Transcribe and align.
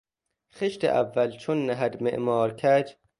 خشت 0.55 0.83
اول 0.85 1.31
چون 1.31 1.65
نهد 1.65 2.03
معمار 2.03 2.53
کج... 2.53 2.93